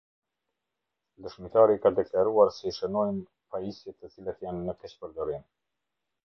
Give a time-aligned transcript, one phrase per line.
[1.25, 3.21] Dëshmitari ka deklaruar se i shënojmë
[3.53, 5.47] pajisjet të cilat janë në keqpërdorim.